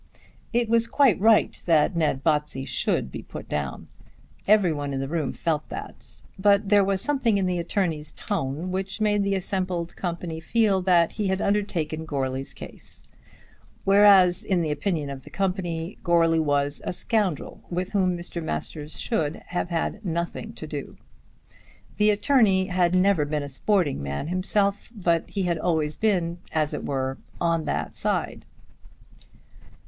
It 0.51 0.67
was 0.67 0.87
quite 0.87 1.19
right 1.19 1.61
that 1.67 1.95
Ned 1.95 2.23
Botsey 2.23 2.65
should 2.67 3.11
be 3.11 3.21
put 3.21 3.47
down. 3.47 3.87
Every 4.47 4.73
one 4.73 4.95
in 4.95 4.99
the 4.99 5.07
room 5.07 5.31
felt 5.31 5.69
that. 5.69 6.19
But 6.39 6.69
there 6.69 6.83
was 6.83 7.03
something 7.03 7.37
in 7.37 7.45
the 7.45 7.59
attorney's 7.59 8.11
tone 8.13 8.71
which 8.71 8.99
made 8.99 9.21
the 9.23 9.35
assembled 9.35 9.95
company 9.95 10.39
feel 10.39 10.81
that 10.81 11.11
he 11.11 11.27
had 11.27 11.39
undertaken 11.39 12.05
Goarly's 12.07 12.51
case; 12.55 13.09
whereas, 13.83 14.43
in 14.43 14.63
the 14.63 14.71
opinion 14.71 15.11
of 15.11 15.23
the 15.23 15.29
company, 15.29 15.99
Goarly 16.03 16.39
was 16.39 16.81
a 16.83 16.93
scoundrel 16.93 17.61
with 17.69 17.91
whom 17.91 18.17
Mr. 18.17 18.41
Masters 18.43 18.99
should 18.99 19.43
have 19.49 19.69
had 19.69 20.03
nothing 20.03 20.53
to 20.53 20.65
do. 20.65 20.97
The 21.97 22.09
attorney 22.09 22.65
had 22.69 22.95
never 22.95 23.23
been 23.23 23.43
a 23.43 23.47
sporting 23.49 24.01
man 24.01 24.29
himself, 24.29 24.89
but 24.95 25.29
he 25.29 25.43
had 25.43 25.59
always 25.59 25.95
been, 25.95 26.39
as 26.51 26.73
it 26.73 26.83
were, 26.83 27.19
on 27.39 27.65
that 27.65 27.95
side. 27.95 28.45